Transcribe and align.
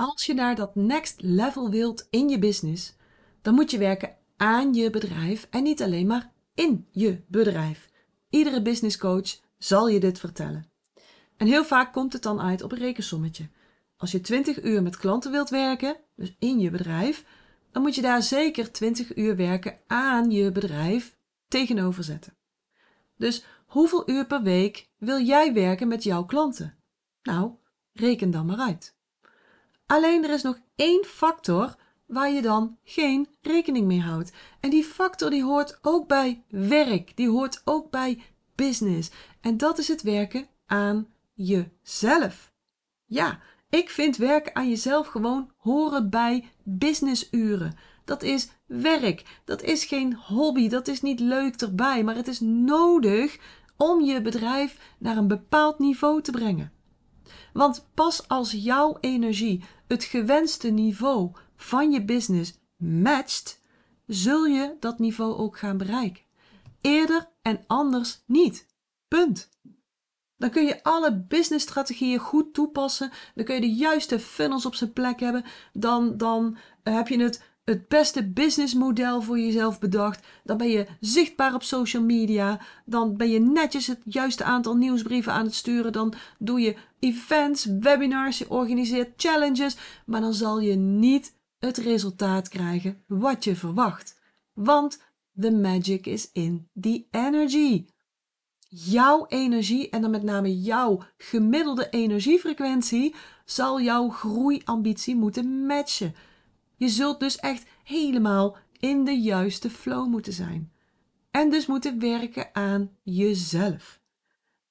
als 0.00 0.26
je 0.26 0.34
naar 0.34 0.54
dat 0.54 0.74
next 0.74 1.22
level 1.22 1.70
wilt 1.70 2.06
in 2.10 2.28
je 2.28 2.38
business, 2.38 2.96
dan 3.42 3.54
moet 3.54 3.70
je 3.70 3.78
werken 3.78 4.16
aan 4.36 4.74
je 4.74 4.90
bedrijf 4.90 5.46
en 5.50 5.62
niet 5.62 5.82
alleen 5.82 6.06
maar 6.06 6.32
in 6.54 6.86
je 6.90 7.22
bedrijf. 7.26 7.88
Iedere 8.28 8.62
business 8.62 8.98
coach 8.98 9.40
zal 9.58 9.88
je 9.88 10.00
dit 10.00 10.18
vertellen. 10.18 10.70
En 11.36 11.46
heel 11.46 11.64
vaak 11.64 11.92
komt 11.92 12.12
het 12.12 12.22
dan 12.22 12.40
uit 12.40 12.62
op 12.62 12.72
een 12.72 12.78
rekensommetje. 12.78 13.48
Als 13.96 14.10
je 14.10 14.20
20 14.20 14.62
uur 14.62 14.82
met 14.82 14.96
klanten 14.96 15.30
wilt 15.30 15.50
werken, 15.50 15.96
dus 16.16 16.36
in 16.38 16.58
je 16.58 16.70
bedrijf, 16.70 17.24
dan 17.70 17.82
moet 17.82 17.94
je 17.94 18.02
daar 18.02 18.22
zeker 18.22 18.72
20 18.72 19.16
uur 19.16 19.36
werken 19.36 19.78
aan 19.86 20.30
je 20.30 20.52
bedrijf 20.52 21.16
tegenover 21.48 22.04
zetten. 22.04 22.36
Dus 23.16 23.44
hoeveel 23.66 24.10
uur 24.10 24.26
per 24.26 24.42
week 24.42 24.88
wil 24.98 25.20
jij 25.20 25.52
werken 25.52 25.88
met 25.88 26.02
jouw 26.02 26.24
klanten? 26.24 26.76
Nou, 27.22 27.52
reken 27.92 28.30
dan 28.30 28.46
maar 28.46 28.58
uit. 28.58 28.98
Alleen 29.90 30.24
er 30.24 30.30
is 30.30 30.42
nog 30.42 30.58
één 30.76 31.04
factor 31.04 31.76
waar 32.06 32.30
je 32.30 32.42
dan 32.42 32.78
geen 32.84 33.28
rekening 33.42 33.86
mee 33.86 34.00
houdt. 34.00 34.32
En 34.60 34.70
die 34.70 34.84
factor 34.84 35.30
die 35.30 35.44
hoort 35.44 35.78
ook 35.82 36.08
bij 36.08 36.44
werk, 36.48 37.16
die 37.16 37.28
hoort 37.28 37.62
ook 37.64 37.90
bij 37.90 38.22
business. 38.54 39.10
En 39.40 39.56
dat 39.56 39.78
is 39.78 39.88
het 39.88 40.02
werken 40.02 40.46
aan 40.66 41.08
jezelf. 41.34 42.52
Ja, 43.06 43.38
ik 43.70 43.90
vind 43.90 44.16
werken 44.16 44.54
aan 44.54 44.68
jezelf 44.68 45.06
gewoon 45.06 45.50
horen 45.56 46.10
bij 46.10 46.48
businessuren. 46.62 47.76
Dat 48.04 48.22
is 48.22 48.48
werk. 48.66 49.40
Dat 49.44 49.62
is 49.62 49.84
geen 49.84 50.14
hobby. 50.14 50.68
Dat 50.68 50.88
is 50.88 51.00
niet 51.00 51.20
leuk 51.20 51.60
erbij. 51.60 52.04
Maar 52.04 52.16
het 52.16 52.28
is 52.28 52.40
nodig 52.40 53.38
om 53.76 54.00
je 54.00 54.22
bedrijf 54.22 54.94
naar 54.98 55.16
een 55.16 55.28
bepaald 55.28 55.78
niveau 55.78 56.22
te 56.22 56.30
brengen. 56.30 56.72
Want 57.52 57.88
pas 57.94 58.28
als 58.28 58.50
jouw 58.50 58.96
energie 59.00 59.64
het 59.86 60.04
gewenste 60.04 60.68
niveau 60.68 61.32
van 61.56 61.90
je 61.90 62.04
business 62.04 62.58
matcht, 62.76 63.60
zul 64.06 64.44
je 64.44 64.76
dat 64.80 64.98
niveau 64.98 65.34
ook 65.34 65.58
gaan 65.58 65.76
bereiken. 65.76 66.22
Eerder 66.80 67.30
en 67.42 67.64
anders 67.66 68.22
niet. 68.26 68.66
Punt. 69.08 69.48
Dan 70.36 70.50
kun 70.50 70.64
je 70.64 70.82
alle 70.82 71.16
businessstrategieën 71.16 72.18
goed 72.18 72.54
toepassen. 72.54 73.10
Dan 73.34 73.44
kun 73.44 73.54
je 73.54 73.60
de 73.60 73.74
juiste 73.74 74.18
funnels 74.18 74.66
op 74.66 74.74
zijn 74.74 74.92
plek 74.92 75.20
hebben. 75.20 75.44
Dan, 75.72 76.16
dan 76.16 76.56
heb 76.82 77.08
je 77.08 77.22
het, 77.22 77.49
het 77.64 77.88
beste 77.88 78.28
businessmodel 78.28 79.22
voor 79.22 79.38
jezelf 79.38 79.78
bedacht. 79.78 80.26
Dan 80.44 80.56
ben 80.56 80.68
je 80.68 80.86
zichtbaar 81.00 81.54
op 81.54 81.62
social 81.62 82.02
media. 82.02 82.60
Dan 82.84 83.16
ben 83.16 83.30
je 83.30 83.40
netjes 83.40 83.86
het 83.86 84.00
juiste 84.04 84.44
aantal 84.44 84.76
nieuwsbrieven 84.76 85.32
aan 85.32 85.44
het 85.44 85.54
sturen. 85.54 85.92
Dan 85.92 86.14
doe 86.38 86.60
je 86.60 86.76
events, 86.98 87.64
webinars, 87.64 88.38
je 88.38 88.50
organiseert 88.50 89.12
challenges. 89.16 89.76
Maar 90.06 90.20
dan 90.20 90.34
zal 90.34 90.60
je 90.60 90.74
niet 90.74 91.34
het 91.58 91.76
resultaat 91.76 92.48
krijgen 92.48 93.02
wat 93.06 93.44
je 93.44 93.56
verwacht. 93.56 94.20
Want 94.52 95.02
the 95.40 95.50
magic 95.50 96.06
is 96.06 96.30
in 96.32 96.68
the 96.80 97.04
energy 97.10 97.86
jouw 98.72 99.26
energie 99.28 99.88
en 99.88 100.00
dan 100.00 100.10
met 100.10 100.22
name 100.22 100.60
jouw 100.60 101.02
gemiddelde 101.16 101.88
energiefrequentie 101.90 103.14
zal 103.44 103.80
jouw 103.80 104.08
groeiambitie 104.08 105.16
moeten 105.16 105.66
matchen. 105.66 106.14
Je 106.80 106.88
zult 106.88 107.20
dus 107.20 107.36
echt 107.36 107.66
helemaal 107.84 108.56
in 108.78 109.04
de 109.04 109.20
juiste 109.20 109.70
flow 109.70 110.08
moeten 110.08 110.32
zijn. 110.32 110.72
En 111.30 111.50
dus 111.50 111.66
moeten 111.66 111.98
werken 111.98 112.48
aan 112.52 112.90
jezelf. 113.02 114.00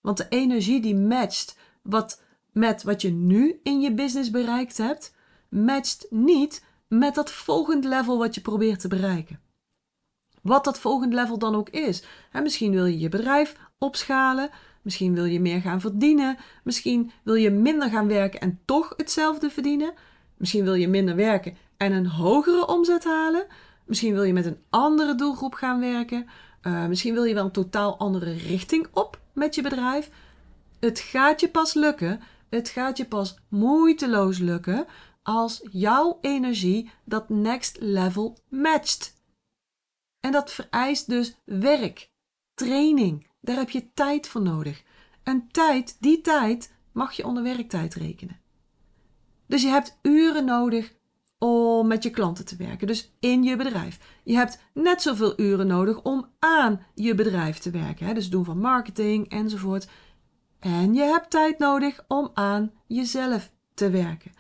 Want 0.01 0.17
de 0.17 0.25
energie 0.29 0.81
die 0.81 0.95
matcht 0.95 1.57
wat, 1.81 2.21
met 2.51 2.83
wat 2.83 3.01
je 3.01 3.09
nu 3.09 3.59
in 3.63 3.79
je 3.79 3.93
business 3.93 4.31
bereikt 4.31 4.77
hebt, 4.77 5.16
matcht 5.49 6.07
niet 6.09 6.66
met 6.88 7.16
dat 7.16 7.31
volgende 7.31 7.88
level 7.88 8.17
wat 8.17 8.35
je 8.35 8.41
probeert 8.41 8.79
te 8.79 8.88
bereiken. 8.88 9.39
Wat 10.41 10.63
dat 10.63 10.79
volgende 10.79 11.16
level 11.16 11.38
dan 11.38 11.55
ook 11.55 11.69
is. 11.69 12.03
En 12.31 12.44
misschien 12.44 12.71
wil 12.71 12.85
je 12.85 13.00
je 13.00 13.09
bedrijf 13.09 13.55
opschalen. 13.78 14.50
Misschien 14.81 15.13
wil 15.13 15.25
je 15.25 15.39
meer 15.39 15.61
gaan 15.61 15.81
verdienen. 15.81 16.38
Misschien 16.63 17.11
wil 17.23 17.35
je 17.35 17.50
minder 17.50 17.89
gaan 17.89 18.07
werken 18.07 18.39
en 18.39 18.59
toch 18.66 18.94
hetzelfde 18.97 19.50
verdienen. 19.50 19.94
Misschien 20.38 20.63
wil 20.63 20.73
je 20.73 20.88
minder 20.88 21.16
werken 21.16 21.57
en 21.79 21.91
een 21.91 22.07
hogere 22.07 22.67
omzet 22.67 23.03
halen. 23.03 23.47
Misschien 23.85 24.13
wil 24.13 24.23
je 24.23 24.34
met 24.34 24.45
een 24.45 24.63
andere 24.69 25.16
doelgroep 25.16 25.53
gaan 25.53 25.79
werken. 25.79 26.29
Uh, 26.62 26.85
misschien 26.85 27.13
wil 27.13 27.23
je 27.23 27.34
wel 27.34 27.45
een 27.45 27.51
totaal 27.51 27.97
andere 27.97 28.34
richting 28.34 28.88
op 28.94 29.19
met 29.34 29.56
je 29.56 29.62
bedrijf. 29.62 30.09
Het 30.79 31.00
gaat 31.00 31.40
je 31.40 31.50
pas 31.50 31.73
lukken. 31.73 32.22
Het 32.50 32.69
gaat 32.69 32.97
je 32.97 33.06
pas 33.06 33.38
moeiteloos 33.47 34.38
lukken 34.38 34.85
als 35.23 35.62
jouw 35.72 36.17
energie 36.22 36.91
dat 37.03 37.29
next 37.29 37.78
level 37.79 38.38
matcht. 38.50 39.13
En 40.19 40.31
dat 40.31 40.51
vereist 40.51 41.09
dus 41.09 41.35
werk, 41.46 42.09
training. 42.53 43.28
Daar 43.41 43.56
heb 43.56 43.69
je 43.69 43.94
tijd 43.94 44.28
voor 44.28 44.41
nodig. 44.41 44.84
En 45.23 45.47
tijd, 45.51 45.97
die 46.00 46.22
tijd, 46.22 46.73
mag 46.91 47.11
je 47.11 47.25
onder 47.25 47.44
werktijd 47.44 47.94
rekenen. 47.94 48.40
Dus 49.46 49.61
je 49.61 49.69
hebt 49.69 49.97
uren 50.01 50.46
nodig 50.46 50.97
om 51.39 51.88
met 51.88 52.03
je 52.03 52.09
klanten 52.09 52.45
te 52.45 52.55
werken, 52.55 52.88
dus 52.88 53.11
in 53.19 53.44
je 53.44 53.55
bedrijf. 53.55 54.00
Je 54.23 54.35
hebt 54.35 54.59
net 54.73 55.01
zoveel 55.01 55.33
uren 55.39 55.67
nodig 55.67 56.01
om 56.01 56.27
aan 56.39 56.81
je 56.95 57.16
bedrijf 57.16 57.57
te 57.57 57.69
werken, 57.72 58.05
hè? 58.05 58.13
dus 58.13 58.29
doen 58.29 58.45
van 58.45 58.59
marketing 58.59 59.29
enzovoort. 59.29 59.88
En 60.59 60.94
je 60.94 61.01
hebt 61.01 61.29
tijd 61.29 61.59
nodig 61.59 62.03
om 62.07 62.29
aan 62.33 62.72
jezelf 62.88 63.51
te 63.73 63.89
werken. 63.89 64.31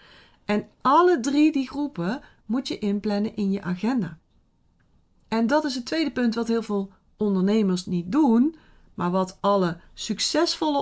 En 0.45 0.67
alle 0.81 1.19
drie 1.19 1.51
die 1.51 1.67
groepen 1.67 2.21
moet 2.45 2.67
je 2.67 2.79
inplannen 2.79 3.35
in 3.35 3.51
je 3.51 3.61
agenda. 3.61 4.17
En 5.27 5.47
dat 5.47 5.63
is 5.63 5.75
het 5.75 5.85
tweede 5.85 6.11
punt 6.11 6.35
wat 6.35 6.47
heel 6.47 6.63
veel 6.63 6.91
ondernemers 7.17 7.85
niet 7.85 8.11
doen, 8.11 8.55
maar 8.93 9.11
wat 9.11 9.37
alle 9.41 9.79
succesvolle 9.93 10.79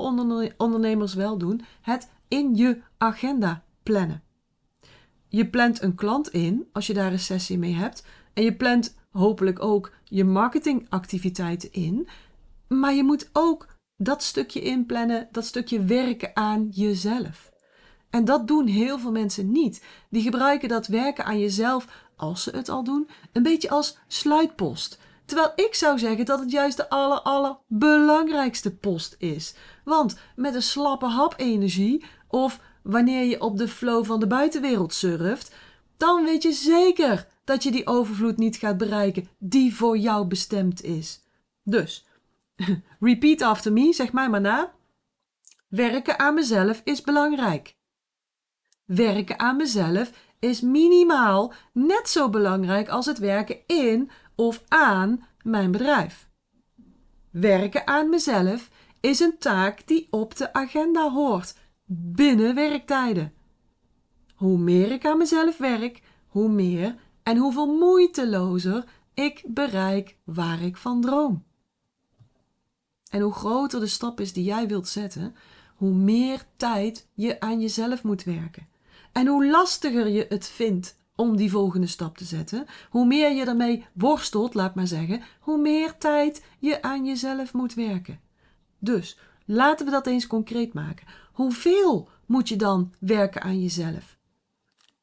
ondernemers 0.57 1.13
wel 1.13 1.37
doen: 1.37 1.61
het 1.81 2.09
in 2.27 2.55
je 2.55 2.81
agenda 2.97 3.63
plannen. 3.83 4.23
Je 5.27 5.49
plant 5.49 5.81
een 5.81 5.95
klant 5.95 6.29
in 6.29 6.67
als 6.71 6.87
je 6.87 6.93
daar 6.93 7.11
een 7.11 7.19
sessie 7.19 7.57
mee 7.57 7.73
hebt. 7.73 8.05
En 8.33 8.43
je 8.43 8.55
plant 8.55 8.95
hopelijk 9.11 9.63
ook 9.63 9.91
je 10.03 10.23
marketingactiviteiten 10.23 11.73
in. 11.73 12.07
Maar 12.67 12.93
je 12.93 13.03
moet 13.03 13.29
ook 13.33 13.67
dat 13.97 14.23
stukje 14.23 14.61
inplannen, 14.61 15.27
dat 15.31 15.45
stukje 15.45 15.83
werken 15.83 16.35
aan 16.35 16.67
jezelf. 16.71 17.51
En 18.09 18.25
dat 18.25 18.47
doen 18.47 18.67
heel 18.67 18.99
veel 18.99 19.11
mensen 19.11 19.51
niet. 19.51 19.83
Die 20.09 20.21
gebruiken 20.21 20.69
dat 20.69 20.87
werken 20.87 21.25
aan 21.25 21.39
jezelf 21.39 21.87
als 22.15 22.43
ze 22.43 22.51
het 22.55 22.69
al 22.69 22.83
doen, 22.83 23.09
een 23.33 23.43
beetje 23.43 23.69
als 23.69 23.97
sluitpost. 24.07 24.99
Terwijl 25.25 25.51
ik 25.55 25.73
zou 25.75 25.99
zeggen 25.99 26.25
dat 26.25 26.39
het 26.39 26.51
juist 26.51 26.77
de 26.77 26.89
aller, 26.89 27.21
allerbelangrijkste 27.21 28.75
post 28.75 29.15
is. 29.19 29.55
Want 29.83 30.17
met 30.35 30.55
een 30.55 30.61
slappe 30.61 31.05
hap 31.05 31.33
energie 31.37 32.05
of 32.27 32.61
wanneer 32.87 33.23
je 33.23 33.41
op 33.41 33.57
de 33.57 33.67
flow 33.67 34.05
van 34.05 34.19
de 34.19 34.27
buitenwereld 34.27 34.93
surft, 34.93 35.55
dan 35.97 36.23
weet 36.23 36.43
je 36.43 36.51
zeker 36.51 37.27
dat 37.43 37.63
je 37.63 37.71
die 37.71 37.87
overvloed 37.87 38.37
niet 38.37 38.55
gaat 38.55 38.77
bereiken 38.77 39.27
die 39.37 39.75
voor 39.75 39.97
jou 39.97 40.27
bestemd 40.27 40.83
is. 40.83 41.23
Dus, 41.63 42.05
repeat 42.99 43.41
after 43.41 43.73
me, 43.73 43.93
zeg 43.93 44.13
mij 44.13 44.29
maar 44.29 44.41
na. 44.41 44.73
Werken 45.67 46.19
aan 46.19 46.33
mezelf 46.33 46.81
is 46.83 47.01
belangrijk. 47.01 47.75
Werken 48.85 49.39
aan 49.39 49.55
mezelf 49.55 50.11
is 50.39 50.61
minimaal 50.61 51.53
net 51.73 52.09
zo 52.09 52.29
belangrijk 52.29 52.89
als 52.89 53.05
het 53.05 53.17
werken 53.17 53.57
in 53.65 54.11
of 54.35 54.63
aan 54.67 55.27
mijn 55.43 55.71
bedrijf. 55.71 56.27
Werken 57.31 57.87
aan 57.87 58.09
mezelf 58.09 58.69
is 58.99 59.19
een 59.19 59.37
taak 59.37 59.87
die 59.87 60.07
op 60.09 60.35
de 60.35 60.53
agenda 60.53 61.11
hoort, 61.11 61.55
binnen 61.89 62.55
werktijden. 62.55 63.33
Hoe 64.35 64.57
meer 64.57 64.91
ik 64.91 65.05
aan 65.05 65.17
mezelf 65.17 65.57
werk, 65.57 66.01
hoe 66.27 66.49
meer 66.49 66.95
en 67.23 67.37
hoeveel 67.37 67.77
moeitelozer 67.77 68.83
ik 69.13 69.43
bereik 69.47 70.17
waar 70.23 70.61
ik 70.61 70.77
van 70.77 71.01
droom. 71.01 71.43
En 73.09 73.21
hoe 73.21 73.33
groter 73.33 73.79
de 73.79 73.87
stap 73.87 74.19
is 74.19 74.33
die 74.33 74.43
jij 74.43 74.67
wilt 74.67 74.87
zetten, 74.87 75.35
hoe 75.75 75.93
meer 75.93 76.45
tijd 76.55 77.07
je 77.13 77.39
aan 77.39 77.61
jezelf 77.61 78.03
moet 78.03 78.23
werken. 78.23 78.67
En 79.11 79.27
hoe 79.27 79.47
lastiger 79.47 80.07
je 80.07 80.25
het 80.29 80.47
vindt 80.47 80.95
om 81.15 81.35
die 81.37 81.51
volgende 81.51 81.87
stap 81.87 82.17
te 82.17 82.25
zetten, 82.25 82.65
hoe 82.89 83.05
meer 83.05 83.31
je 83.31 83.45
ermee 83.45 83.85
worstelt, 83.93 84.53
laat 84.53 84.75
maar 84.75 84.87
zeggen, 84.87 85.21
hoe 85.39 85.57
meer 85.57 85.97
tijd 85.97 86.43
je 86.59 86.81
aan 86.81 87.05
jezelf 87.05 87.53
moet 87.53 87.73
werken. 87.73 88.19
Dus 88.79 89.19
laten 89.45 89.85
we 89.85 89.91
dat 89.91 90.07
eens 90.07 90.27
concreet 90.27 90.73
maken. 90.73 91.07
Hoeveel 91.37 92.09
moet 92.25 92.49
je 92.49 92.55
dan 92.55 92.93
werken 92.99 93.41
aan 93.41 93.61
jezelf? 93.61 94.17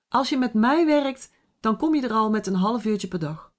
Als 0.09 0.29
je 0.29 0.39
met 0.39 0.55
mij 0.55 0.87
werkt, 0.87 1.31
dan 1.61 1.77
kom 1.77 1.95
je 1.95 2.03
er 2.03 2.13
al 2.13 2.31
met 2.31 2.47
een 2.47 2.55
half 2.55 2.85
uurtje 2.85 3.09
per 3.09 3.19
dag. 3.19 3.53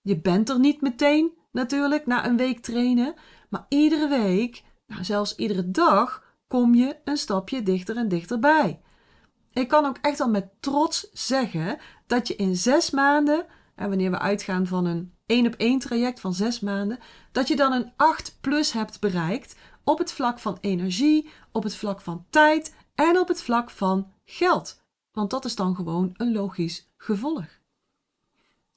Je 0.00 0.20
bent 0.20 0.48
er 0.48 0.58
niet 0.58 0.80
meteen, 0.80 1.32
natuurlijk, 1.52 2.06
na 2.06 2.26
een 2.26 2.36
week 2.36 2.60
trainen, 2.60 3.14
maar 3.48 3.66
iedere 3.68 4.08
week, 4.08 4.62
nou 4.86 5.04
zelfs 5.04 5.36
iedere 5.36 5.70
dag, 5.70 6.24
kom 6.48 6.74
je 6.74 6.96
een 7.04 7.16
stapje 7.16 7.62
dichter 7.62 7.96
en 7.96 8.08
dichterbij. 8.08 8.80
Ik 9.52 9.68
kan 9.68 9.84
ook 9.84 9.98
echt 10.00 10.20
al 10.20 10.30
met 10.30 10.50
trots 10.60 11.10
zeggen 11.12 11.78
dat 12.06 12.28
je 12.28 12.36
in 12.36 12.56
zes 12.56 12.90
maanden, 12.90 13.46
en 13.74 13.88
wanneer 13.88 14.10
we 14.10 14.18
uitgaan 14.18 14.66
van 14.66 14.84
een 14.84 15.14
één 15.26 15.46
op 15.46 15.54
één 15.54 15.78
traject 15.78 16.20
van 16.20 16.34
zes 16.34 16.60
maanden, 16.60 16.98
dat 17.32 17.48
je 17.48 17.56
dan 17.56 17.72
een 17.72 17.92
8 17.96 18.38
plus 18.40 18.72
hebt 18.72 19.00
bereikt 19.00 19.56
op 19.84 19.98
het 19.98 20.12
vlak 20.12 20.38
van 20.38 20.58
energie, 20.60 21.30
op 21.52 21.62
het 21.62 21.76
vlak 21.76 22.00
van 22.00 22.26
tijd 22.30 22.74
en 22.94 23.18
op 23.18 23.28
het 23.28 23.42
vlak 23.42 23.70
van 23.70 24.12
geld. 24.24 24.82
Want 25.12 25.30
dat 25.30 25.44
is 25.44 25.56
dan 25.56 25.74
gewoon 25.74 26.10
een 26.16 26.32
logisch 26.32 26.90
gevolg. 26.96 27.46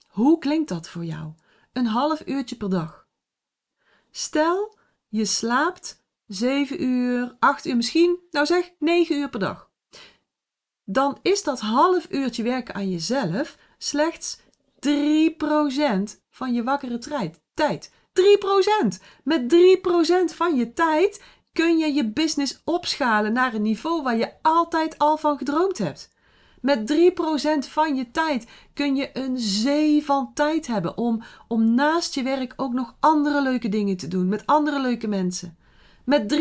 Hoe 0.07 0.39
klinkt 0.39 0.69
dat 0.69 0.89
voor 0.89 1.05
jou? 1.05 1.33
Een 1.73 1.85
half 1.85 2.21
uurtje 2.25 2.55
per 2.55 2.69
dag. 2.69 3.07
Stel, 4.11 4.77
je 5.07 5.25
slaapt 5.25 6.03
7 6.27 6.83
uur, 6.83 7.35
8 7.39 7.65
uur, 7.65 7.75
misschien, 7.75 8.19
nou 8.31 8.45
zeg 8.45 8.71
9 8.79 9.15
uur 9.15 9.29
per 9.29 9.39
dag. 9.39 9.69
Dan 10.83 11.19
is 11.21 11.43
dat 11.43 11.59
half 11.59 12.11
uurtje 12.11 12.43
werken 12.43 12.75
aan 12.75 12.89
jezelf 12.89 13.57
slechts 13.77 14.39
3% 14.39 14.89
van 16.29 16.53
je 16.53 16.63
wakkere 16.63 16.97
tijd. 17.53 17.91
3%! 18.15 18.99
Met 19.23 19.55
3% 20.31 20.35
van 20.35 20.55
je 20.55 20.73
tijd 20.73 21.23
kun 21.53 21.77
je 21.77 21.93
je 21.93 22.11
business 22.11 22.61
opschalen 22.63 23.33
naar 23.33 23.53
een 23.53 23.61
niveau 23.61 24.03
waar 24.03 24.17
je 24.17 24.31
altijd 24.41 24.97
al 24.97 25.17
van 25.17 25.37
gedroomd 25.37 25.77
hebt. 25.77 26.13
Met 26.61 26.93
3% 27.67 27.69
van 27.69 27.95
je 27.95 28.11
tijd 28.11 28.47
kun 28.73 28.95
je 28.95 29.09
een 29.13 29.39
zee 29.39 30.05
van 30.05 30.31
tijd 30.33 30.67
hebben 30.67 30.97
om, 30.97 31.23
om 31.47 31.73
naast 31.73 32.15
je 32.15 32.23
werk 32.23 32.53
ook 32.55 32.73
nog 32.73 32.95
andere 32.99 33.41
leuke 33.41 33.69
dingen 33.69 33.97
te 33.97 34.07
doen 34.07 34.27
met 34.27 34.45
andere 34.45 34.81
leuke 34.81 35.07
mensen. 35.07 35.57
Met 36.03 36.33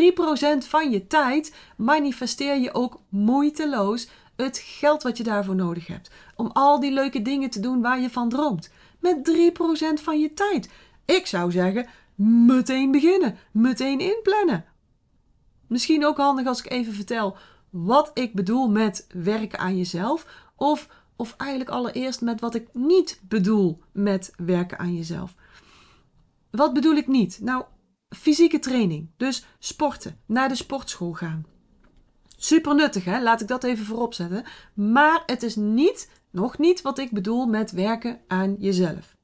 3% 0.63 0.67
van 0.67 0.91
je 0.91 1.07
tijd 1.07 1.55
manifesteer 1.77 2.57
je 2.57 2.73
ook 2.73 2.99
moeiteloos 3.09 4.09
het 4.35 4.57
geld 4.57 5.03
wat 5.03 5.17
je 5.17 5.23
daarvoor 5.23 5.55
nodig 5.55 5.87
hebt. 5.87 6.11
Om 6.35 6.49
al 6.53 6.79
die 6.79 6.91
leuke 6.91 7.21
dingen 7.21 7.49
te 7.49 7.59
doen 7.59 7.81
waar 7.81 7.99
je 7.99 8.09
van 8.09 8.29
droomt. 8.29 8.71
Met 8.99 9.31
3% 9.99 10.01
van 10.01 10.19
je 10.19 10.33
tijd. 10.33 10.69
Ik 11.05 11.25
zou 11.25 11.51
zeggen, 11.51 11.87
meteen 12.45 12.91
beginnen. 12.91 13.37
Meteen 13.51 13.99
inplannen. 13.99 14.65
Misschien 15.67 16.05
ook 16.05 16.17
handig 16.17 16.47
als 16.47 16.59
ik 16.59 16.71
even 16.71 16.93
vertel 16.93 17.37
wat 17.69 18.11
ik 18.13 18.33
bedoel 18.33 18.69
met 18.69 19.07
werken 19.13 19.59
aan 19.59 19.77
jezelf. 19.77 20.27
Of, 20.55 20.89
of 21.15 21.35
eigenlijk 21.37 21.69
allereerst 21.69 22.21
met 22.21 22.39
wat 22.39 22.55
ik 22.55 22.67
niet 22.73 23.19
bedoel 23.27 23.81
met 23.91 24.33
werken 24.37 24.79
aan 24.79 24.95
jezelf. 24.95 25.35
Wat 26.51 26.73
bedoel 26.73 26.95
ik 26.95 27.07
niet? 27.07 27.39
Nou, 27.41 27.63
fysieke 28.09 28.59
training. 28.59 29.09
Dus 29.17 29.45
sporten, 29.59 30.19
naar 30.25 30.49
de 30.49 30.55
sportschool 30.55 31.13
gaan. 31.13 31.45
Super 32.37 32.75
nuttig, 32.75 33.05
hè? 33.05 33.21
Laat 33.21 33.41
ik 33.41 33.47
dat 33.47 33.63
even 33.63 33.85
voorop 33.85 34.13
zetten. 34.13 34.45
Maar 34.73 35.23
het 35.25 35.43
is 35.43 35.55
niet, 35.55 36.09
nog 36.31 36.57
niet 36.57 36.81
wat 36.81 36.97
ik 36.97 37.11
bedoel 37.11 37.45
met 37.45 37.71
werken 37.71 38.21
aan 38.27 38.55
jezelf. 38.59 39.14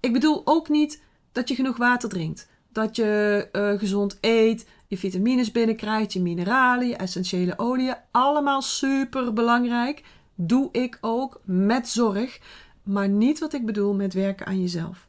Ik 0.00 0.12
bedoel 0.12 0.42
ook 0.44 0.68
niet 0.68 1.02
dat 1.32 1.48
je 1.48 1.54
genoeg 1.54 1.76
water 1.76 2.08
drinkt. 2.08 2.48
Dat 2.72 2.96
je 2.96 3.48
uh, 3.52 3.78
gezond 3.78 4.18
eet, 4.20 4.66
je 4.86 4.98
vitamines 4.98 5.52
binnenkrijgt, 5.52 6.12
je 6.12 6.20
mineralen, 6.20 6.88
je 6.88 6.96
essentiële 6.96 7.58
oliën. 7.58 7.96
Allemaal 8.10 8.62
super 8.62 9.32
belangrijk. 9.32 10.04
Doe 10.34 10.68
ik 10.72 10.98
ook 11.00 11.40
met 11.44 11.88
zorg. 11.88 12.40
Maar 12.82 13.08
niet 13.08 13.38
wat 13.38 13.52
ik 13.52 13.66
bedoel 13.66 13.94
met 13.94 14.14
werken 14.14 14.46
aan 14.46 14.60
jezelf. 14.60 15.08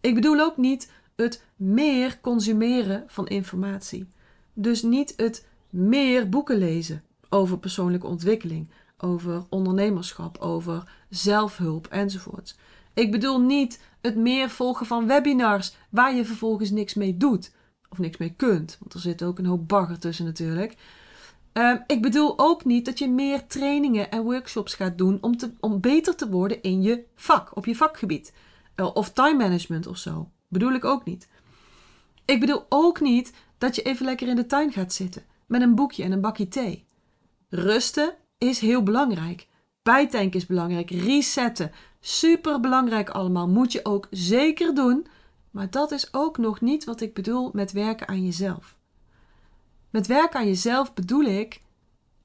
Ik 0.00 0.14
bedoel 0.14 0.40
ook 0.40 0.56
niet 0.56 0.90
het 1.16 1.44
meer 1.56 2.18
consumeren 2.20 3.04
van 3.06 3.26
informatie. 3.26 4.08
Dus 4.52 4.82
niet 4.82 5.12
het 5.16 5.46
meer 5.70 6.28
boeken 6.28 6.58
lezen 6.58 7.02
over 7.28 7.58
persoonlijke 7.58 8.06
ontwikkeling, 8.06 8.70
over 8.98 9.44
ondernemerschap, 9.48 10.38
over 10.38 10.90
zelfhulp 11.08 11.86
enzovoort. 11.86 12.56
Ik 12.98 13.10
bedoel 13.10 13.40
niet 13.40 13.80
het 14.00 14.16
meer 14.16 14.50
volgen 14.50 14.86
van 14.86 15.06
webinars 15.06 15.76
waar 15.90 16.14
je 16.14 16.24
vervolgens 16.24 16.70
niks 16.70 16.94
mee 16.94 17.16
doet 17.16 17.52
of 17.90 17.98
niks 17.98 18.16
mee 18.16 18.34
kunt, 18.36 18.76
want 18.80 18.94
er 18.94 19.00
zit 19.00 19.22
ook 19.22 19.38
een 19.38 19.46
hoop 19.46 19.68
bagger 19.68 19.98
tussen 19.98 20.24
natuurlijk. 20.24 20.76
Ehm, 21.52 21.78
ik 21.86 22.02
bedoel 22.02 22.38
ook 22.38 22.64
niet 22.64 22.84
dat 22.84 22.98
je 22.98 23.08
meer 23.08 23.46
trainingen 23.46 24.10
en 24.10 24.22
workshops 24.22 24.74
gaat 24.74 24.98
doen 24.98 25.18
om, 25.20 25.36
te, 25.36 25.52
om 25.60 25.80
beter 25.80 26.16
te 26.16 26.28
worden 26.28 26.62
in 26.62 26.82
je 26.82 27.04
vak, 27.14 27.56
op 27.56 27.66
je 27.66 27.76
vakgebied. 27.76 28.32
Uh, 28.76 28.90
of 28.94 29.12
time 29.12 29.36
management 29.36 29.86
of 29.86 29.96
zo. 29.96 30.30
Bedoel 30.48 30.72
ik 30.72 30.84
ook 30.84 31.04
niet. 31.04 31.28
Ik 32.24 32.40
bedoel 32.40 32.66
ook 32.68 33.00
niet 33.00 33.32
dat 33.58 33.74
je 33.74 33.82
even 33.82 34.04
lekker 34.04 34.28
in 34.28 34.36
de 34.36 34.46
tuin 34.46 34.72
gaat 34.72 34.92
zitten 34.92 35.22
met 35.46 35.62
een 35.62 35.74
boekje 35.74 36.02
en 36.02 36.12
een 36.12 36.20
bakje 36.20 36.48
thee. 36.48 36.86
Rusten 37.48 38.14
is 38.38 38.58
heel 38.58 38.82
belangrijk. 38.82 39.46
Bijtanken 39.82 40.40
is 40.40 40.46
belangrijk. 40.46 40.90
Resetten. 40.90 41.72
Super 42.00 42.60
belangrijk 42.60 43.10
allemaal. 43.10 43.48
Moet 43.48 43.72
je 43.72 43.84
ook 43.84 44.06
zeker 44.10 44.74
doen. 44.74 45.06
Maar 45.50 45.70
dat 45.70 45.90
is 45.90 46.14
ook 46.14 46.38
nog 46.38 46.60
niet 46.60 46.84
wat 46.84 47.00
ik 47.00 47.14
bedoel 47.14 47.50
met 47.52 47.72
werken 47.72 48.08
aan 48.08 48.24
jezelf. 48.24 48.76
Met 49.90 50.06
werken 50.06 50.40
aan 50.40 50.46
jezelf 50.46 50.94
bedoel 50.94 51.24
ik 51.24 51.60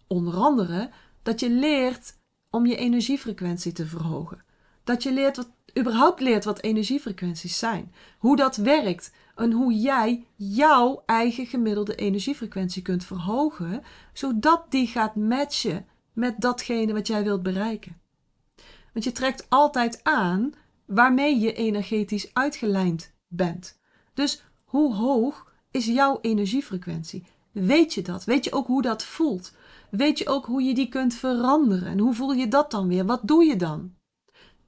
onder 0.07 0.33
andere 0.35 0.89
dat 1.23 1.39
je 1.39 1.49
leert 1.49 2.17
om 2.49 2.65
je 2.65 2.75
energiefrequentie 2.75 3.71
te 3.71 3.85
verhogen. 3.85 4.43
Dat 4.83 5.03
je 5.03 5.11
leert 5.11 5.35
wat, 5.35 5.49
überhaupt 5.79 6.19
leert 6.19 6.43
wat 6.43 6.61
energiefrequenties 6.61 7.59
zijn. 7.59 7.93
Hoe 8.17 8.35
dat 8.35 8.55
werkt 8.55 9.13
en 9.35 9.51
hoe 9.51 9.73
jij 9.73 10.25
jouw 10.35 11.03
eigen 11.05 11.45
gemiddelde 11.45 11.95
energiefrequentie 11.95 12.81
kunt 12.81 13.05
verhogen, 13.05 13.83
zodat 14.13 14.65
die 14.69 14.87
gaat 14.87 15.15
matchen 15.15 15.85
met 16.13 16.41
datgene 16.41 16.93
wat 16.93 17.07
jij 17.07 17.23
wilt 17.23 17.43
bereiken. 17.43 18.01
Want 18.93 19.05
je 19.05 19.11
trekt 19.11 19.45
altijd 19.49 20.03
aan 20.03 20.53
waarmee 20.85 21.39
je 21.39 21.53
energetisch 21.53 22.33
uitgelijnd 22.33 23.13
bent. 23.27 23.79
Dus 24.13 24.43
hoe 24.63 24.95
hoog 24.95 25.51
is 25.71 25.85
jouw 25.85 26.19
energiefrequentie? 26.21 27.25
Weet 27.51 27.93
je 27.93 28.01
dat? 28.01 28.23
Weet 28.23 28.43
je 28.43 28.51
ook 28.51 28.67
hoe 28.67 28.81
dat 28.81 29.03
voelt? 29.03 29.53
Weet 29.89 30.17
je 30.17 30.27
ook 30.27 30.45
hoe 30.45 30.63
je 30.63 30.73
die 30.73 30.89
kunt 30.89 31.13
veranderen? 31.13 31.87
En 31.87 31.99
hoe 31.99 32.13
voel 32.13 32.31
je 32.31 32.47
dat 32.47 32.71
dan 32.71 32.87
weer? 32.87 33.05
Wat 33.05 33.21
doe 33.23 33.43
je 33.45 33.55
dan? 33.55 33.93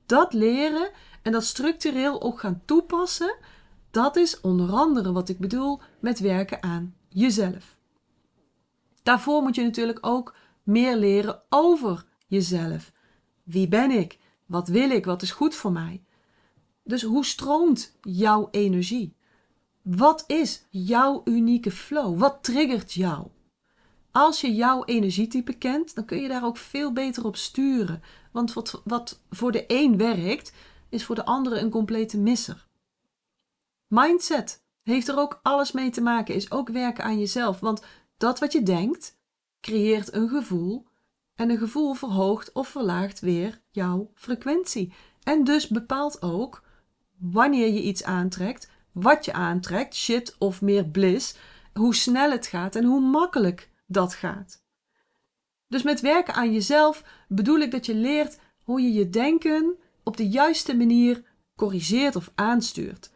Dat 0.06 0.34
leren 0.34 0.90
en 1.22 1.32
dat 1.32 1.44
structureel 1.44 2.22
ook 2.22 2.40
gaan 2.40 2.62
toepassen, 2.66 3.36
dat 3.92 4.16
is 4.16 4.42
onder 4.42 4.72
andere 4.72 5.12
wat 5.12 5.30
ik 5.30 5.40
bedoel 5.40 5.82
met 6.00 6.20
werken 6.20 6.64
aan 6.64 6.96
jezelf. 7.10 7.78
Daarvoor 9.04 9.42
moet 9.42 9.56
je 9.56 9.64
natuurlijk 9.64 9.98
ook 10.02 10.36
meer 10.64 10.96
leren 10.96 11.42
over 11.50 12.06
jezelf. 12.28 12.92
Wie 13.46 13.68
ben 13.68 13.92
ik? 13.92 14.20
Wat 14.46 14.68
wil 14.68 14.90
ik? 14.90 15.06
Wat 15.06 15.22
is 15.22 15.32
goed 15.32 15.56
voor 15.56 15.72
mij? 15.72 16.04
Dus 16.84 17.02
hoe 17.02 17.26
stroomt 17.26 17.98
jouw 18.02 18.48
energie? 18.52 19.16
Wat 19.82 20.24
is 20.28 20.66
jouw 20.70 21.22
unieke 21.26 21.72
flow? 21.72 22.20
Wat 22.20 22.44
triggert 22.44 22.94
jou? 22.94 23.28
Als 24.12 24.42
je 24.42 24.56
jouw 24.56 24.84
energietype 24.86 25.54
kent, 25.54 25.96
dan 25.96 26.06
kun 26.06 26.22
je 26.22 26.28
daar 26.28 26.46
ook 26.46 26.58
veel 26.58 26.94
beter 26.94 27.26
op 27.26 27.36
sturen. 27.36 28.02
Want 28.32 28.54
wat, 28.54 28.82
wat 28.84 29.22
voor 29.30 29.52
de 29.52 29.64
een 29.68 29.98
werkt, 29.98 30.54
is 30.90 31.06
voor 31.06 31.16
de 31.16 31.26
andere 31.26 31.60
een 31.60 31.70
complete 31.70 32.18
misser. 32.18 32.68
Mindset 33.88 34.64
heeft 34.82 35.08
er 35.08 35.18
ook 35.18 35.40
alles 35.44 35.72
mee 35.72 35.90
te 35.90 36.02
maken, 36.02 36.36
is 36.36 36.52
ook 36.52 36.70
werken 36.70 37.04
aan 37.04 37.20
jezelf. 37.20 37.60
Want 37.60 37.84
dat 38.18 38.40
wat 38.40 38.52
je 38.52 38.64
denkt, 38.64 39.18
creëert 39.62 40.14
een 40.14 40.30
gevoel. 40.30 40.86
En 41.36 41.50
een 41.50 41.58
gevoel 41.58 41.94
verhoogt 41.94 42.52
of 42.52 42.68
verlaagt 42.68 43.20
weer 43.20 43.62
jouw 43.72 44.12
frequentie. 44.14 44.94
En 45.24 45.44
dus 45.44 45.68
bepaalt 45.68 46.22
ook 46.22 46.64
wanneer 47.18 47.74
je 47.74 47.82
iets 47.82 48.04
aantrekt, 48.04 48.70
wat 48.92 49.26
je 49.26 49.34
aantrekt, 49.34 49.96
shit 49.96 50.36
of 50.40 50.62
meer 50.62 50.86
bliss, 50.86 51.36
hoe 51.74 51.96
snel 51.96 52.32
het 52.32 52.48
gaat 52.48 52.76
en 52.76 52.84
hoe 52.84 53.02
makkelijk 53.02 53.70
dat 53.88 54.14
gaat. 54.14 54.64
Dus 55.68 55.84
met 55.84 56.02
werken 56.02 56.34
aan 56.34 56.54
jezelf 56.54 57.04
bedoel 57.28 57.60
ik 57.60 57.72
dat 57.72 57.86
je 57.86 57.96
leert 57.96 58.40
hoe 58.64 58.82
je 58.82 58.94
je 58.94 59.10
denken 59.10 59.76
op 60.04 60.18
de 60.18 60.30
juiste 60.30 60.76
manier 60.76 61.24
corrigeert 61.56 62.16
of 62.16 62.32
aanstuurt. 62.36 63.12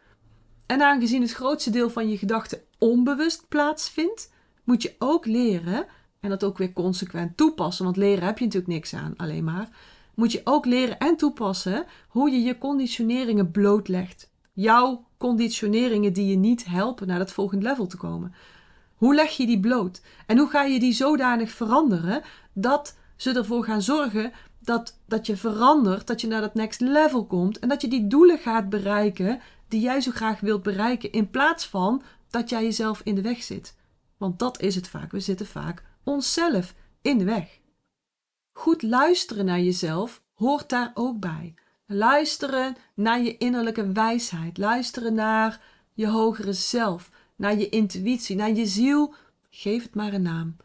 En 0.66 0.82
aangezien 0.82 1.22
het 1.22 1.32
grootste 1.32 1.70
deel 1.70 1.90
van 1.90 2.08
je 2.08 2.18
gedachten 2.18 2.62
onbewust 2.78 3.48
plaatsvindt, 3.48 4.32
moet 4.64 4.82
je 4.82 4.94
ook 4.98 5.26
leren, 5.26 5.86
en 6.20 6.28
dat 6.28 6.44
ook 6.44 6.58
weer 6.58 6.72
consequent 6.72 7.36
toepassen, 7.36 7.84
want 7.84 7.96
leren 7.96 8.24
heb 8.24 8.38
je 8.38 8.44
natuurlijk 8.44 8.72
niks 8.72 8.94
aan 8.94 9.14
alleen 9.16 9.44
maar, 9.44 9.68
moet 10.14 10.32
je 10.32 10.40
ook 10.44 10.64
leren 10.64 10.98
en 10.98 11.16
toepassen 11.16 11.84
hoe 12.08 12.30
je 12.30 12.42
je 12.42 12.58
conditioneringen 12.58 13.50
blootlegt. 13.50 14.30
Jouw 14.52 15.04
conditioneringen 15.16 16.12
die 16.12 16.26
je 16.26 16.36
niet 16.36 16.64
helpen 16.64 17.06
naar 17.06 17.18
dat 17.18 17.32
volgende 17.32 17.68
level 17.68 17.86
te 17.86 17.96
komen. 17.96 18.34
Hoe 18.94 19.14
leg 19.14 19.36
je 19.36 19.46
die 19.46 19.60
bloot? 19.60 20.02
En 20.26 20.38
hoe 20.38 20.48
ga 20.48 20.62
je 20.62 20.80
die 20.80 20.92
zodanig 20.92 21.50
veranderen 21.50 22.22
dat 22.52 22.96
ze 23.16 23.32
ervoor 23.32 23.64
gaan 23.64 23.82
zorgen 23.82 24.32
dat, 24.62 24.98
dat 25.06 25.26
je 25.26 25.36
verandert, 25.36 26.06
dat 26.06 26.20
je 26.20 26.26
naar 26.26 26.40
dat 26.40 26.54
next 26.54 26.80
level 26.80 27.26
komt 27.26 27.58
en 27.58 27.68
dat 27.68 27.80
je 27.80 27.88
die 27.88 28.06
doelen 28.06 28.38
gaat 28.38 28.68
bereiken 28.68 29.40
die 29.68 29.80
jij 29.80 30.00
zo 30.00 30.10
graag 30.10 30.40
wilt 30.40 30.62
bereiken, 30.62 31.12
in 31.12 31.30
plaats 31.30 31.66
van 31.66 32.02
dat 32.30 32.48
jij 32.48 32.62
jezelf 32.62 33.00
in 33.04 33.14
de 33.14 33.22
weg 33.22 33.42
zit. 33.42 33.76
Want 34.16 34.38
dat 34.38 34.60
is 34.60 34.74
het 34.74 34.88
vaak. 34.88 35.12
We 35.12 35.20
zitten 35.20 35.46
vaak 35.46 35.82
onszelf 36.04 36.74
in 37.02 37.18
de 37.18 37.24
weg. 37.24 37.60
goed 38.52 38.82
luisteren 38.82 39.44
naar 39.44 39.60
jezelf 39.60 40.22
hoort 40.34 40.68
daar 40.68 40.90
ook 40.94 41.20
bij. 41.20 41.54
Luisteren 41.86 42.76
naar 42.94 43.22
je 43.22 43.36
innerlijke 43.36 43.92
wijsheid. 43.92 44.58
Luisteren 44.58 45.14
naar 45.14 45.64
je 45.92 46.08
hogere 46.08 46.52
zelf. 46.52 47.10
Naar 47.36 47.58
je 47.58 47.68
intuïtie, 47.68 48.36
naar 48.36 48.52
je 48.52 48.66
ziel. 48.66 49.14
Geef 49.50 49.82
het 49.82 49.94
maar 49.94 50.12
een 50.12 50.22
naam. 50.22 50.56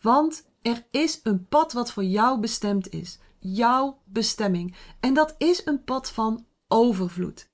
Want 0.00 0.46
er 0.62 0.86
is 0.90 1.20
een 1.22 1.46
pad 1.48 1.72
wat 1.72 1.92
voor 1.92 2.04
jou 2.04 2.40
bestemd 2.40 2.92
is. 2.92 3.18
Jouw 3.38 4.02
bestemming. 4.04 4.76
En 5.00 5.14
dat 5.14 5.34
is 5.38 5.66
een 5.66 5.84
pad 5.84 6.10
van 6.10 6.46
overvloed. 6.68 7.48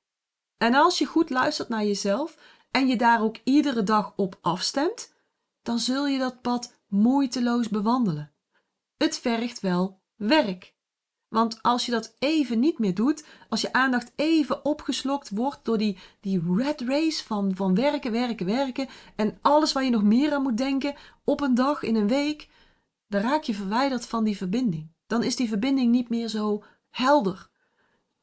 En 0.56 0.74
als 0.74 0.98
je 0.98 1.04
goed 1.04 1.30
luistert 1.30 1.68
naar 1.68 1.84
jezelf 1.84 2.38
en 2.70 2.88
je 2.88 2.96
daar 2.96 3.22
ook 3.22 3.36
iedere 3.44 3.82
dag 3.82 4.12
op 4.16 4.38
afstemt, 4.40 5.14
dan 5.62 5.78
zul 5.78 6.06
je 6.06 6.18
dat 6.18 6.42
pad 6.42 6.74
moeiteloos 6.96 7.68
bewandelen. 7.68 8.32
Het 8.96 9.18
vergt 9.18 9.60
wel 9.60 10.00
werk. 10.16 10.74
Want 11.28 11.62
als 11.62 11.86
je 11.86 11.92
dat 11.92 12.16
even 12.18 12.60
niet 12.60 12.78
meer 12.78 12.94
doet, 12.94 13.24
als 13.48 13.60
je 13.60 13.72
aandacht 13.72 14.12
even 14.16 14.64
opgeslokt 14.64 15.30
wordt 15.30 15.64
door 15.64 15.78
die, 15.78 15.98
die 16.20 16.42
red 16.54 16.80
race 16.80 17.24
van, 17.24 17.56
van 17.56 17.74
werken, 17.74 18.12
werken, 18.12 18.46
werken 18.46 18.88
en 19.16 19.38
alles 19.42 19.72
waar 19.72 19.84
je 19.84 19.90
nog 19.90 20.02
meer 20.02 20.32
aan 20.32 20.42
moet 20.42 20.56
denken 20.56 20.94
op 21.24 21.40
een 21.40 21.54
dag, 21.54 21.82
in 21.82 21.96
een 21.96 22.08
week, 22.08 22.48
dan 23.08 23.20
raak 23.20 23.42
je 23.42 23.54
verwijderd 23.54 24.06
van 24.06 24.24
die 24.24 24.36
verbinding. 24.36 24.92
Dan 25.06 25.22
is 25.22 25.36
die 25.36 25.48
verbinding 25.48 25.90
niet 25.90 26.08
meer 26.08 26.28
zo 26.28 26.62
helder. 26.90 27.48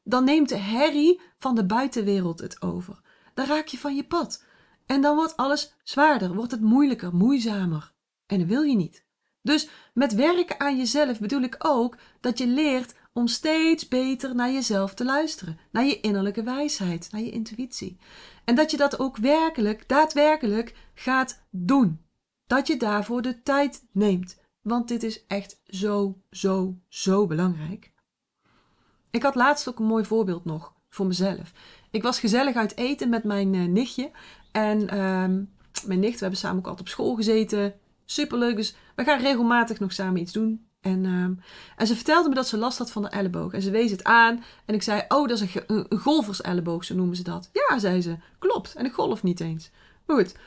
Dan 0.02 0.24
neemt 0.24 0.48
de 0.48 0.56
herrie 0.56 1.20
van 1.36 1.54
de 1.54 1.66
buitenwereld 1.66 2.40
het 2.40 2.62
over. 2.62 3.00
Dan 3.34 3.46
raak 3.46 3.66
je 3.66 3.78
van 3.78 3.96
je 3.96 4.04
pad. 4.04 4.44
En 4.86 5.00
dan 5.00 5.16
wordt 5.16 5.36
alles 5.36 5.74
zwaarder, 5.82 6.34
wordt 6.34 6.50
het 6.50 6.60
moeilijker, 6.60 7.14
moeizamer. 7.14 7.93
En 8.34 8.40
dat 8.40 8.48
wil 8.48 8.62
je 8.62 8.76
niet. 8.76 9.04
Dus 9.42 9.68
met 9.92 10.14
werken 10.14 10.60
aan 10.60 10.76
jezelf 10.76 11.20
bedoel 11.20 11.42
ik 11.42 11.56
ook 11.58 11.96
dat 12.20 12.38
je 12.38 12.46
leert 12.46 12.94
om 13.12 13.26
steeds 13.26 13.88
beter 13.88 14.34
naar 14.34 14.52
jezelf 14.52 14.94
te 14.94 15.04
luisteren, 15.04 15.58
naar 15.70 15.84
je 15.84 16.00
innerlijke 16.00 16.42
wijsheid, 16.42 17.08
naar 17.10 17.20
je 17.20 17.30
intuïtie. 17.30 17.98
En 18.44 18.54
dat 18.54 18.70
je 18.70 18.76
dat 18.76 18.98
ook 18.98 19.16
werkelijk, 19.16 19.88
daadwerkelijk 19.88 20.74
gaat 20.94 21.42
doen. 21.50 22.00
Dat 22.46 22.66
je 22.66 22.76
daarvoor 22.76 23.22
de 23.22 23.42
tijd 23.42 23.84
neemt. 23.92 24.40
Want 24.62 24.88
dit 24.88 25.02
is 25.02 25.26
echt 25.26 25.60
zo, 25.66 26.18
zo, 26.30 26.78
zo 26.88 27.26
belangrijk. 27.26 27.92
Ik 29.10 29.22
had 29.22 29.34
laatst 29.34 29.68
ook 29.68 29.78
een 29.78 29.86
mooi 29.86 30.04
voorbeeld 30.04 30.44
nog 30.44 30.74
voor 30.88 31.06
mezelf. 31.06 31.52
Ik 31.90 32.02
was 32.02 32.20
gezellig 32.20 32.54
uit 32.54 32.76
eten 32.76 33.08
met 33.08 33.24
mijn 33.24 33.54
uh, 33.54 33.64
nichtje. 33.68 34.10
En 34.52 34.80
uh, 34.80 34.88
mijn 35.86 36.00
nicht, 36.00 36.14
we 36.14 36.20
hebben 36.20 36.38
samen 36.38 36.58
ook 36.58 36.66
altijd 36.66 36.86
op 36.86 36.92
school 36.92 37.14
gezeten. 37.14 37.74
Superleuk, 38.04 38.56
dus 38.56 38.74
we 38.94 39.04
gaan 39.04 39.20
regelmatig 39.20 39.80
nog 39.80 39.92
samen 39.92 40.20
iets 40.20 40.32
doen. 40.32 40.66
En, 40.80 41.04
uh, 41.04 41.24
en 41.76 41.86
ze 41.86 41.94
vertelde 41.94 42.28
me 42.28 42.34
dat 42.34 42.48
ze 42.48 42.56
last 42.56 42.78
had 42.78 42.90
van 42.90 43.02
de 43.02 43.08
elleboog. 43.08 43.52
En 43.52 43.62
ze 43.62 43.70
wees 43.70 43.90
het 43.90 44.04
aan. 44.04 44.44
En 44.64 44.74
ik 44.74 44.82
zei, 44.82 45.04
oh, 45.08 45.28
dat 45.28 45.40
is 45.40 45.54
een, 45.54 45.84
een, 45.88 45.98
golferselleboog, 45.98 46.84
zo 46.84 46.94
noemen 46.94 47.16
ze 47.16 47.22
dat. 47.22 47.50
Ja, 47.52 47.78
zei 47.78 48.02
ze. 48.02 48.16
Klopt. 48.38 48.74
En 48.74 48.84
ik 48.84 48.92
golf 48.92 49.22
niet 49.22 49.40
eens. 49.40 49.70
Maar 50.06 50.16
goed, 50.16 50.32
dat 50.32 50.42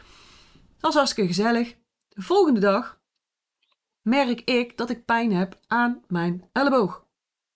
was 0.79 0.95
hartstikke 0.95 1.33
gezellig. 1.33 1.75
De 2.07 2.21
volgende 2.21 2.59
dag 2.59 2.99
merk 4.01 4.41
ik 4.41 4.77
dat 4.77 4.89
ik 4.89 5.05
pijn 5.05 5.33
heb 5.33 5.59
aan 5.67 6.03
mijn 6.07 6.49
elleboog. 6.51 7.05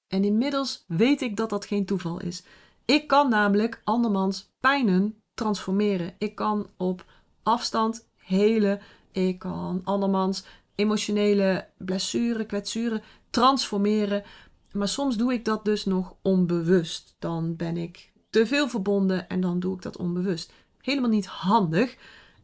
En 0.08 0.24
inmiddels 0.24 0.84
weet 0.88 1.22
ik 1.22 1.36
dat 1.36 1.50
dat 1.50 1.66
geen 1.66 1.86
toeval 1.86 2.20
is. 2.20 2.44
Ik 2.86 3.08
kan 3.08 3.30
namelijk 3.30 3.82
andermans 3.84 4.52
pijnen 4.60 5.22
transformeren. 5.34 6.16
Ik 6.18 6.36
kan 6.36 6.70
op 6.78 7.06
afstand 7.44 8.08
helen. 8.18 8.82
Ik 9.12 9.40
kan 9.40 9.82
andermans 9.84 10.44
emotionele 10.76 11.68
blessure, 11.78 12.46
kwetsuren 12.46 13.02
transformeren. 13.30 14.24
Maar 14.72 14.88
soms 14.88 15.18
doe 15.18 15.34
ik 15.34 15.46
dat 15.46 15.66
dus 15.66 15.86
nog 15.86 16.16
onbewust. 16.22 17.16
Dan 17.20 17.56
ben 17.56 17.78
ik 17.78 18.12
te 18.30 18.48
veel 18.48 18.70
verbonden 18.70 19.30
en 19.30 19.42
dan 19.42 19.60
doe 19.60 19.76
ik 19.76 19.82
dat 19.82 19.98
onbewust. 19.98 20.54
Helemaal 20.82 21.10
niet 21.10 21.26
handig. 21.26 21.98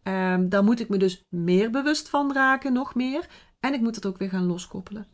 Um, 0.03 0.49
daar 0.49 0.63
moet 0.63 0.79
ik 0.79 0.89
me 0.89 0.97
dus 0.97 1.25
meer 1.29 1.69
bewust 1.69 2.09
van 2.09 2.33
raken, 2.33 2.73
nog 2.73 2.95
meer. 2.95 3.27
En 3.59 3.73
ik 3.73 3.81
moet 3.81 3.95
het 3.95 4.05
ook 4.05 4.17
weer 4.17 4.29
gaan 4.29 4.45
loskoppelen. 4.45 5.07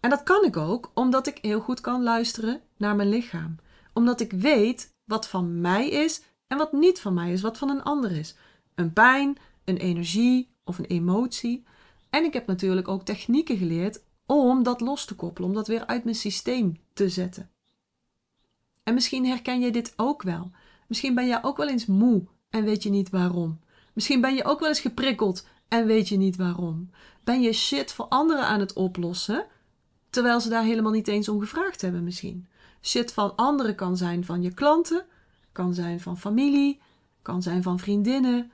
En 0.00 0.10
dat 0.10 0.22
kan 0.22 0.44
ik 0.44 0.56
ook 0.56 0.90
omdat 0.94 1.26
ik 1.26 1.38
heel 1.42 1.60
goed 1.60 1.80
kan 1.80 2.02
luisteren 2.02 2.60
naar 2.76 2.96
mijn 2.96 3.08
lichaam. 3.08 3.56
Omdat 3.92 4.20
ik 4.20 4.32
weet 4.32 4.94
wat 5.04 5.28
van 5.28 5.60
mij 5.60 5.88
is 5.88 6.22
en 6.46 6.58
wat 6.58 6.72
niet 6.72 7.00
van 7.00 7.14
mij 7.14 7.32
is, 7.32 7.40
wat 7.40 7.58
van 7.58 7.68
een 7.68 7.82
ander 7.82 8.12
is. 8.12 8.36
Een 8.74 8.92
pijn, 8.92 9.36
een 9.68 9.76
energie 9.76 10.48
of 10.64 10.78
een 10.78 10.84
emotie. 10.84 11.64
En 12.10 12.24
ik 12.24 12.32
heb 12.32 12.46
natuurlijk 12.46 12.88
ook 12.88 13.04
technieken 13.04 13.56
geleerd 13.56 14.00
om 14.26 14.62
dat 14.62 14.80
los 14.80 15.04
te 15.04 15.14
koppelen, 15.14 15.48
om 15.48 15.54
dat 15.54 15.66
weer 15.66 15.86
uit 15.86 16.04
mijn 16.04 16.16
systeem 16.16 16.76
te 16.92 17.08
zetten. 17.08 17.50
En 18.82 18.94
misschien 18.94 19.26
herken 19.26 19.60
je 19.60 19.70
dit 19.70 19.92
ook 19.96 20.22
wel. 20.22 20.50
Misschien 20.86 21.14
ben 21.14 21.26
je 21.26 21.38
ook 21.42 21.56
wel 21.56 21.68
eens 21.68 21.86
moe 21.86 22.26
en 22.50 22.64
weet 22.64 22.82
je 22.82 22.90
niet 22.90 23.10
waarom. 23.10 23.60
Misschien 23.92 24.20
ben 24.20 24.34
je 24.34 24.44
ook 24.44 24.60
wel 24.60 24.68
eens 24.68 24.80
geprikkeld 24.80 25.46
en 25.68 25.86
weet 25.86 26.08
je 26.08 26.16
niet 26.16 26.36
waarom. 26.36 26.90
Ben 27.24 27.40
je 27.42 27.52
shit 27.52 27.92
voor 27.92 28.04
anderen 28.04 28.44
aan 28.44 28.60
het 28.60 28.72
oplossen, 28.72 29.46
terwijl 30.10 30.40
ze 30.40 30.48
daar 30.48 30.62
helemaal 30.62 30.92
niet 30.92 31.08
eens 31.08 31.28
om 31.28 31.40
gevraagd 31.40 31.80
hebben 31.80 32.04
misschien. 32.04 32.46
Shit 32.82 33.12
van 33.12 33.36
anderen 33.36 33.74
kan 33.74 33.96
zijn 33.96 34.24
van 34.24 34.42
je 34.42 34.54
klanten, 34.54 35.06
kan 35.52 35.74
zijn 35.74 36.00
van 36.00 36.18
familie, 36.18 36.80
kan 37.22 37.42
zijn 37.42 37.62
van 37.62 37.78
vriendinnen. 37.78 38.50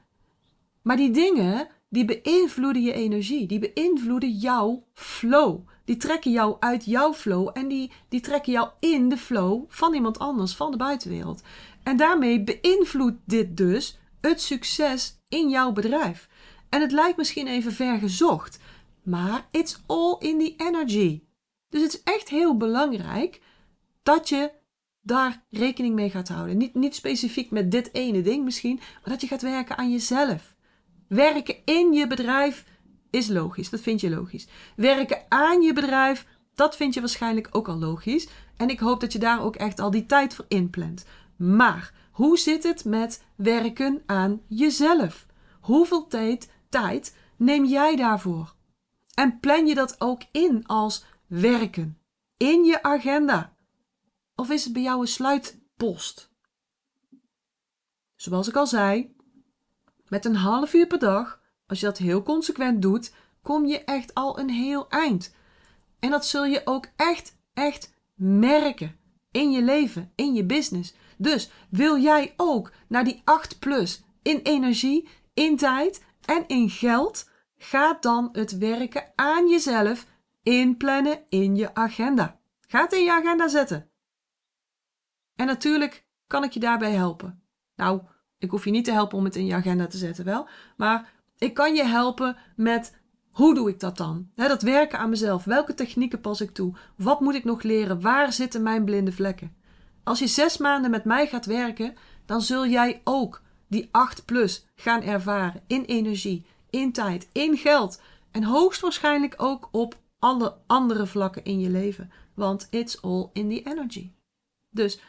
Maar 0.85 0.97
die 0.97 1.11
dingen, 1.11 1.69
die 1.89 2.05
beïnvloeden 2.05 2.83
je 2.83 2.93
energie, 2.93 3.47
die 3.47 3.59
beïnvloeden 3.59 4.31
jouw 4.31 4.85
flow. 4.93 5.69
Die 5.85 5.97
trekken 5.97 6.31
jou 6.31 6.57
uit 6.61 6.85
jouw 6.85 7.15
flow 7.15 7.51
en 7.53 7.69
die, 7.69 7.93
die 8.09 8.21
trekken 8.21 8.53
jou 8.53 8.69
in 8.81 9.09
de 9.09 9.17
flow 9.17 9.65
van 9.69 9.95
iemand 9.95 10.19
anders, 10.19 10.55
van 10.57 10.71
de 10.71 10.77
buitenwereld. 10.77 11.43
En 11.83 11.97
daarmee 11.97 12.45
beïnvloedt 12.45 13.21
dit 13.25 13.57
dus 13.57 13.99
het 14.21 14.41
succes 14.41 15.21
in 15.29 15.49
jouw 15.49 15.73
bedrijf. 15.73 16.29
En 16.69 16.81
het 16.81 16.93
lijkt 16.93 17.17
misschien 17.17 17.47
even 17.47 17.73
ver 17.73 17.99
gezocht, 17.99 18.59
maar 19.03 19.47
it's 19.51 19.81
all 19.87 20.17
in 20.19 20.39
the 20.39 20.55
energy. 20.57 21.23
Dus 21.69 21.83
het 21.83 21.95
is 21.95 22.03
echt 22.03 22.29
heel 22.29 22.57
belangrijk 22.57 23.41
dat 24.03 24.29
je 24.29 24.51
daar 25.01 25.45
rekening 25.51 25.95
mee 25.95 26.11
gaat 26.11 26.29
houden. 26.29 26.57
Niet, 26.57 26.75
niet 26.75 26.95
specifiek 26.95 27.51
met 27.51 27.71
dit 27.71 27.95
ene 27.95 28.23
ding 28.23 28.45
misschien, 28.45 28.77
maar 28.77 29.11
dat 29.13 29.21
je 29.21 29.27
gaat 29.27 29.43
werken 29.43 29.77
aan 29.77 29.91
jezelf. 29.91 30.54
Werken 31.15 31.57
in 31.65 31.93
je 31.93 32.07
bedrijf 32.07 32.65
is 33.11 33.29
logisch, 33.29 33.71
dat 33.71 33.81
vind 33.81 34.01
je 34.01 34.11
logisch. 34.11 34.47
Werken 34.77 35.23
aan 35.29 35.63
je 35.63 35.73
bedrijf, 35.73 36.27
dat 36.55 36.77
vind 36.77 36.95
je 36.95 37.01
waarschijnlijk 37.01 37.49
ook 37.51 37.69
al 37.69 37.79
logisch. 37.79 38.29
En 38.57 38.69
ik 38.69 38.79
hoop 38.79 39.01
dat 39.01 39.13
je 39.13 39.19
daar 39.19 39.43
ook 39.43 39.57
echt 39.57 39.81
al 39.81 39.91
die 39.91 40.07
tijd 40.07 40.35
voor 40.35 40.45
inplant. 40.49 41.05
Maar 41.37 41.93
hoe 42.13 42.39
zit 42.39 42.63
het 42.63 42.85
met 42.85 43.25
werken 43.37 44.03
aan 44.07 44.41
jezelf? 44.49 45.27
Hoeveel 45.61 46.07
tijd, 46.07 46.51
tijd 46.69 47.17
neem 47.37 47.65
jij 47.65 47.97
daarvoor? 47.97 48.55
En 49.15 49.41
plan 49.41 49.67
je 49.67 49.75
dat 49.75 50.01
ook 50.01 50.23
in 50.33 50.67
als 50.67 51.05
werken? 51.27 51.99
In 52.37 52.65
je 52.65 52.83
agenda? 52.83 53.57
Of 54.35 54.51
is 54.51 54.65
het 54.65 54.73
bij 54.73 54.83
jou 54.83 55.01
een 55.01 55.07
sluitpost? 55.07 56.31
Zoals 58.15 58.49
ik 58.49 58.57
al 58.57 58.67
zei, 58.67 59.14
met 60.09 60.25
een 60.25 60.37
half 60.37 60.75
uur 60.75 60.87
per 60.87 60.99
dag, 60.99 61.41
als 61.67 61.81
je 61.81 61.87
dat 61.87 61.99
heel 61.99 62.23
consequent 62.23 62.83
doet, 62.83 63.13
kom 63.43 63.67
je 63.67 63.85
echt 63.85 64.15
al 64.15 64.39
een 64.39 64.51
heel 64.51 64.89
eind. 64.89 65.35
En 65.99 66.11
dat 66.11 66.27
zul 66.27 66.45
je 66.45 66.63
ook 66.65 66.87
echt, 66.97 67.37
echt 67.55 67.95
merken 68.15 68.97
in 69.31 69.51
je 69.51 69.63
leven, 69.63 70.13
in 70.15 70.35
je 70.35 70.45
business. 70.45 70.95
Dus 71.17 71.51
wil 71.69 71.99
jij 71.99 72.35
ook 72.37 72.73
naar 72.89 73.05
die 73.05 73.23
8 73.25 73.59
plus 73.59 74.03
in 74.23 74.41
energie, 74.43 75.09
in 75.35 75.57
tijd 75.57 76.05
en 76.25 76.45
in 76.47 76.71
geld? 76.71 77.31
Ga 77.57 77.97
dan 78.01 78.29
het 78.33 78.59
werken 78.59 79.13
aan 79.15 79.49
jezelf 79.49 80.07
inplannen 80.43 81.19
in 81.29 81.57
je 81.57 81.75
agenda. 81.75 82.41
Ga 82.69 82.83
het 82.83 82.93
in 82.93 83.05
je 83.05 83.13
agenda 83.13 83.49
zetten. 83.49 83.91
En 85.37 85.47
natuurlijk 85.47 86.07
kan 86.27 86.45
ik 86.45 86.51
je 86.51 86.61
daarbij 86.61 86.93
helpen. 86.93 87.43
Nou, 87.77 88.03
ik 88.45 88.51
hoef 88.51 88.65
je 88.65 88.71
niet 88.71 88.85
te 88.85 88.93
helpen 88.93 89.19
om 89.19 89.25
het 89.25 89.37
in 89.37 89.47
je 89.47 89.55
agenda 89.55 89.87
te 89.87 89.97
zetten, 89.97 90.25
wel. 90.25 90.49
Maar 90.77 91.13
ik 91.39 91.55
kan 91.55 91.75
je 91.75 91.85
helpen 91.85 92.37
met 92.57 92.93
hoe 93.31 93.55
doe 93.55 93.69
ik 93.69 93.81
dat 93.81 93.97
dan? 93.97 94.29
dat 94.35 94.63
werken 94.63 94.99
aan 94.99 95.11
mezelf. 95.11 95.45
Welke 95.45 95.75
technieken 95.75 96.21
pas 96.21 96.41
ik 96.41 96.51
toe? 96.51 96.75
Wat 96.97 97.21
moet 97.21 97.35
ik 97.35 97.45
nog 97.45 97.63
leren? 97.63 98.01
Waar 98.01 98.33
zitten 98.33 98.63
mijn 98.63 98.85
blinde 98.85 99.13
vlekken? 99.13 99.57
Als 100.05 100.19
je 100.19 100.27
zes 100.27 100.57
maanden 100.57 100.91
met 100.91 101.05
mij 101.05 101.27
gaat 101.27 101.47
werken, 101.47 101.95
dan 102.27 102.41
zul 102.41 102.67
jij 102.67 103.01
ook 103.05 103.43
die 103.69 103.89
8 103.91 104.25
plus 104.25 104.67
gaan 104.75 105.03
ervaren 105.03 105.63
in 105.67 105.85
energie, 105.85 106.47
in 106.71 106.93
tijd, 106.93 107.29
in 107.33 107.57
geld 107.57 108.01
en 108.31 108.45
hoogstwaarschijnlijk 108.45 109.35
ook 109.37 109.69
op 109.73 109.97
alle 110.19 110.57
andere 110.67 111.07
vlakken 111.07 111.45
in 111.45 111.61
je 111.61 111.71
leven. 111.71 112.11
Want 112.35 112.67
it's 112.71 113.03
all 113.03 113.29
in 113.33 113.49
the 113.49 113.63
energy. 113.63 114.11
Dus 114.71 115.01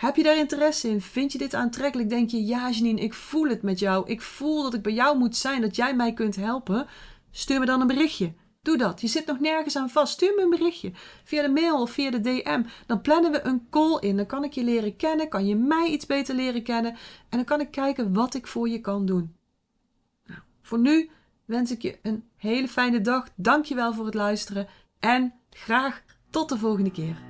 heb 0.00 0.16
je 0.16 0.22
daar 0.22 0.36
interesse 0.36 0.88
in? 0.88 1.00
Vind 1.00 1.32
je 1.32 1.38
dit 1.38 1.54
aantrekkelijk? 1.54 2.08
Denk 2.08 2.30
je, 2.30 2.44
ja 2.44 2.70
Janine, 2.70 3.00
ik 3.00 3.14
voel 3.14 3.48
het 3.48 3.62
met 3.62 3.78
jou. 3.78 4.08
Ik 4.08 4.22
voel 4.22 4.62
dat 4.62 4.74
ik 4.74 4.82
bij 4.82 4.92
jou 4.92 5.18
moet 5.18 5.36
zijn, 5.36 5.60
dat 5.60 5.76
jij 5.76 5.96
mij 5.96 6.12
kunt 6.12 6.36
helpen. 6.36 6.86
Stuur 7.30 7.58
me 7.58 7.66
dan 7.66 7.80
een 7.80 7.86
berichtje. 7.86 8.32
Doe 8.62 8.76
dat. 8.76 9.00
Je 9.00 9.06
zit 9.06 9.26
nog 9.26 9.40
nergens 9.40 9.76
aan 9.76 9.90
vast. 9.90 10.12
Stuur 10.12 10.32
me 10.36 10.42
een 10.42 10.50
berichtje 10.50 10.92
via 11.24 11.42
de 11.42 11.48
mail 11.48 11.80
of 11.80 11.90
via 11.90 12.10
de 12.10 12.20
DM. 12.20 12.62
Dan 12.86 13.00
plannen 13.00 13.32
we 13.32 13.44
een 13.44 13.66
call 13.70 13.98
in. 14.00 14.16
Dan 14.16 14.26
kan 14.26 14.44
ik 14.44 14.52
je 14.52 14.64
leren 14.64 14.96
kennen. 14.96 15.28
Kan 15.28 15.46
je 15.46 15.56
mij 15.56 15.88
iets 15.88 16.06
beter 16.06 16.34
leren 16.34 16.62
kennen. 16.62 16.92
En 17.28 17.36
dan 17.36 17.44
kan 17.44 17.60
ik 17.60 17.70
kijken 17.70 18.12
wat 18.12 18.34
ik 18.34 18.46
voor 18.46 18.68
je 18.68 18.80
kan 18.80 19.06
doen. 19.06 19.36
Nou, 20.26 20.40
voor 20.62 20.78
nu 20.78 21.10
wens 21.44 21.70
ik 21.70 21.82
je 21.82 21.98
een 22.02 22.24
hele 22.36 22.68
fijne 22.68 23.00
dag. 23.00 23.28
Dank 23.34 23.64
je 23.64 23.74
wel 23.74 23.94
voor 23.94 24.04
het 24.04 24.14
luisteren. 24.14 24.68
En 24.98 25.34
graag 25.50 26.02
tot 26.30 26.48
de 26.48 26.58
volgende 26.58 26.90
keer. 26.90 27.29